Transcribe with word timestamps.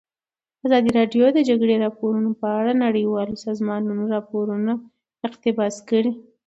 ازادي 0.65 0.91
راډیو 0.99 1.25
د 1.31 1.35
د 1.37 1.39
جګړې 1.49 1.75
راپورونه 1.85 2.29
په 2.41 2.47
اړه 2.59 2.71
د 2.75 2.79
نړیوالو 2.85 3.41
سازمانونو 3.45 4.03
راپورونه 4.15 4.71
اقتباس 5.27 5.75
کړي. 5.89 6.11